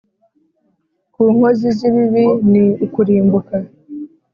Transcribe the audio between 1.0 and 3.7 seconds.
ku nkozi z’ibibi ni ukurimbuka